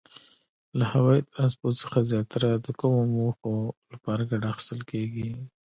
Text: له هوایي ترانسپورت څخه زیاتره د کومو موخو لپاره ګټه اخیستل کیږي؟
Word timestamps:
له 0.79 0.85
هوایي 0.93 1.21
ترانسپورت 1.29 1.75
څخه 1.83 1.99
زیاتره 2.11 2.49
د 2.65 2.67
کومو 2.79 3.01
موخو 3.15 3.53
لپاره 3.93 4.27
ګټه 4.31 4.47
اخیستل 4.53 4.79
کیږي؟ 4.91 5.29